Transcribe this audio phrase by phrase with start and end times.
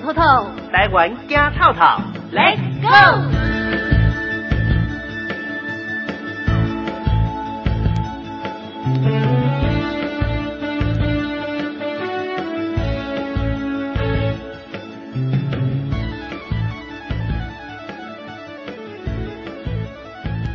[0.00, 0.22] 走透透，
[0.72, 2.00] 台湾加套套
[2.32, 2.88] ，Let's go！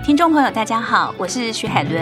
[0.06, 2.02] 听众朋友，大家好，我是徐海伦，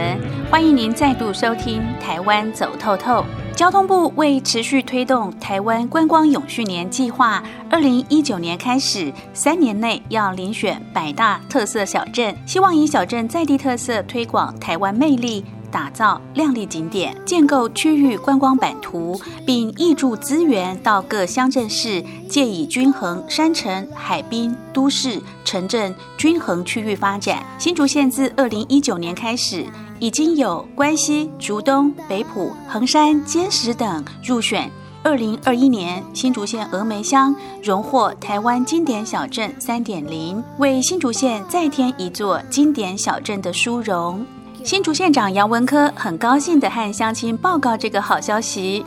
[0.51, 3.23] 欢迎您再度收听《台湾走透透》。
[3.55, 15.45] 交通部为持续推动台湾观光永续年计划，二零一九年开始，三年内要遴选百大特色小镇，希望以小镇在地特色推广台湾魅力。
[15.69, 27.41] 打造亮丽景点，建构区域观光版图，并挹注资源到各乡镇市，借以均衡山城、海滨、都市、城镇均衡区域发展。
[27.57, 29.65] 新竹县自二零一九年开始，
[30.01, 34.67] 已经有关西、竹东、北埔、横山、尖石等入选。
[35.03, 44.25] 二零二一年，新竹县峨眉乡荣获台湾经典小镇三点零，为新竹县再添一座经典小镇的殊荣。
[44.63, 48.83] 新竹县长杨文科很高兴地和乡亲报告这个好消息。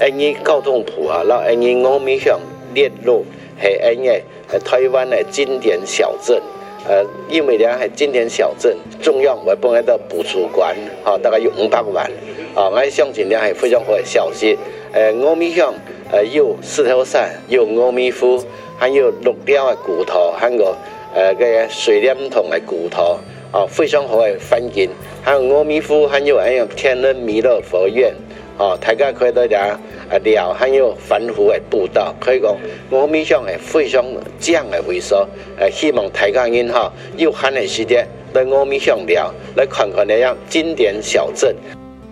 [0.00, 2.40] 安尼交通埔啊，让安尼峨眉乡
[2.72, 3.22] 列入
[3.60, 4.08] 系安尼
[4.64, 6.42] 台湾的经典小镇。
[6.86, 12.04] 呃，因为咧系经典小镇，中央会帮一个补助馆，哈，大概有五百万。
[12.54, 14.56] 啊，我相信咧系非常好的消息。
[14.92, 15.74] 呃，峨眉乡
[16.12, 18.42] 呃有石头山，有峨眉湖，
[18.78, 20.74] 还有鹿雕的骨头，还有
[21.14, 23.18] 呃个水帘洞的骨头。
[23.50, 24.90] 啊，非常好的风景，
[25.22, 28.12] 还有峨眉湖，还有还有天人弥勒佛院，
[28.56, 29.76] 哦，大家可以在啊
[30.22, 32.56] 聊，还有繁华的步道，可以讲
[32.90, 34.04] 峨眉乡系非常
[34.52, 41.54] 样的会所，呃，希望大家因哈有闲的时间来峨眉乡聊，来看看那样经典小镇。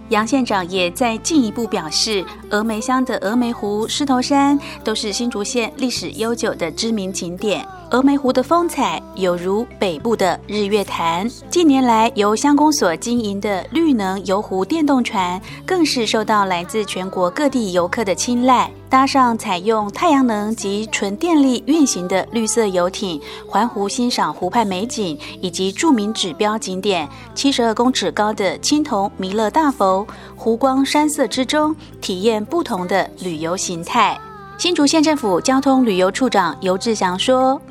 [0.08, 7.66] 杨县长也在进一步表示，峨眉乡的峨眉湖、狮头山都是新竹县历史悠久的知名景点。
[7.90, 18.70] 峨眉湖的风采有如北部的日月潭，近年来由乡公所经营的绿能游湖电动船，更是受到来自全国各地游客的青睐。
[18.88, 30.06] 搭上采用太阳能及纯电力运行的绿色游艇，环湖欣赏湖畔美景，以及著名指标景点七十二公尺高的青铜弥勒大佛，
[30.42, 34.18] 湖光山色之中，体验不同的旅游形态。
[34.58, 37.62] 新竹县政府交通旅游处长尤志祥说。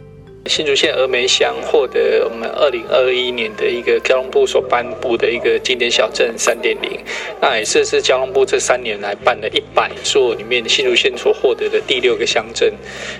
[0.46, 6.98] 新竹县峨眉乡获得我们二零二一年的一个交通部所颁布的一个经典小镇三点零，
[7.42, 12.74] 那也是是交通部这三年来办的一百座里面新竹县所获得的第六个乡镇。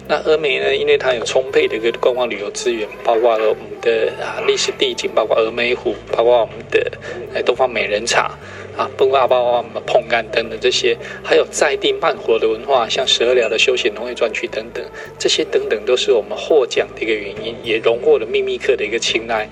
[0.08, 6.92] 那峨眉呢，因为它有充沛的一个观光旅游资源，包括了我们的啊历史地景，包括峨眉湖，包括我们的
[7.36, 8.32] 哎东方美人茶。
[8.78, 14.84] 啊，包括包括碰干等等这些，还有在地慢活的文化，像十二寮的休闲农业专区等等，
[15.20, 19.50] 这些等等都是我们获奖的一个原因，也荣获了秘密客的一个青睐。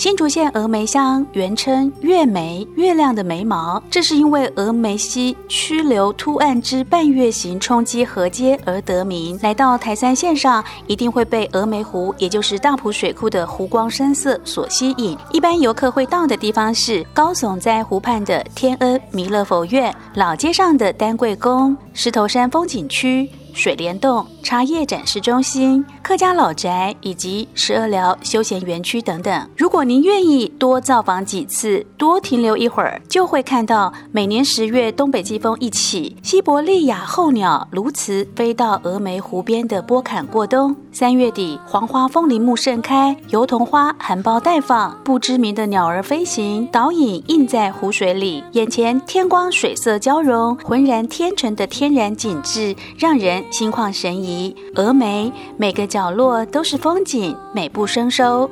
[0.00, 9.38] 新竹县峨眉乡原称月眉，月亮的眉毛，这是因为峨眉溪曲流突岸之半月形冲击河阶而得名。
[9.42, 15.14] 来到台三线上，一定会被峨眉湖，也就是大埔水库的湖光山色所吸引。
[15.32, 23.28] 一般游客会到的地方是高耸在湖畔的天恩弥勒佛院、老街上的丹桂宫、石头山风景区。
[23.52, 29.48] 水帘洞、茶叶展示中心、客家老宅以及十二寮休闲园区等等。
[29.56, 40.74] 如果您愿意多造访几次，多停留一会儿，就会看到每年十月东北季风一起，西伯利亚候鸟鸬鹚飞到峨眉湖边的波坎过冬。
[40.92, 53.44] 三月底，黄花风铃木盛开，油桐花含苞待放，不知名的鸟儿飞行，倒影映在湖水里，眼前天光水色交融，浑然天成的天然景致，让人。
[53.50, 54.29] 心旷神怡，
[54.74, 58.50] 峨眉每个角落都是风景，美不胜收。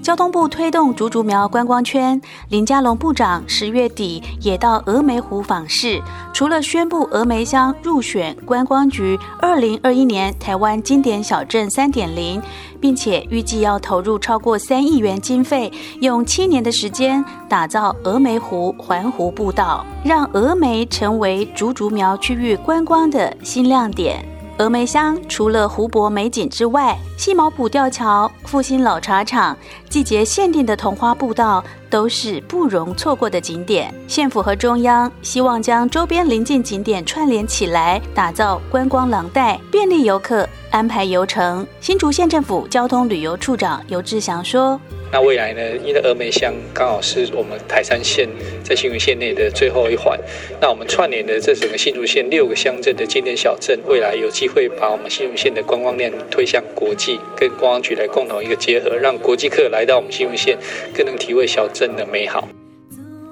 [0.00, 6.00] 交通部推动竹竹苗观光圈，林佳龙部长十月底也到峨眉湖访视。
[6.32, 12.40] 除了宣布峨眉乡入选观光局二零二一年台湾经典小镇三点零，
[12.80, 15.70] 并且预计要投入超过三亿元经费，
[16.00, 24.24] 用七年的时间打造峨眉湖环湖步道，让峨眉成为竹竹苗区域观光的新亮点。
[24.58, 29.56] 峨眉乡除了湖泊美景之外，细毛浦吊桥、复兴老茶厂、
[29.88, 33.94] 季节限定的桐花步道，都是不容错过的景点。
[34.08, 41.64] 县府和中央希望将周边邻近景点串联起来，打造观光廊带，便利游客安排游程。
[41.80, 44.80] 新竹县政府交通旅游处长尤志祥说。
[45.10, 48.28] 那未来呢，因为峨眉乡刚好是我们台山县
[48.62, 50.18] 在新竹县内的最后一环，
[50.60, 60.58] 那我们串联的这整个新竹县六个乡镇的经典小镇，未来有机会把我们新竹县的观光链推向国际，跟观光局来共同一个结合，让国际客来到我们新竹县，
[60.94, 62.46] 更能体会小镇的美好。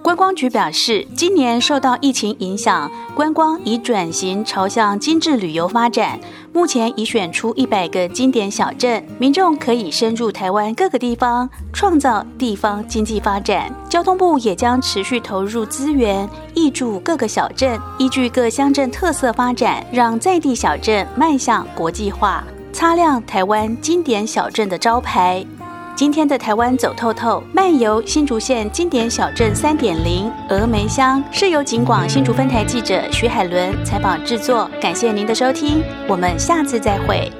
[0.07, 6.17] 观光局表示，今年受到疫情影响，观光已转型朝向精致旅游发展。
[6.53, 13.69] 目前已选出一百个经典小镇，民众可以深入台湾各个地方，创造地方经济发展。
[13.89, 25.45] 交通部也将持续投入资源，挹注各个小镇，依据各乡镇特色发展，让在地小镇迈向国际化，擦亮台湾经典小镇的招牌。
[25.97, 34.71] 今天的台湾走透透，漫游新竹县经典小镇三点零峨眉乡，是由景广新竹分台记者徐海伦采访制作。
[34.79, 37.33] 感谢您的收听，我们下次再会。